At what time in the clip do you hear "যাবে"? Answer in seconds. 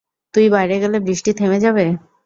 1.65-1.85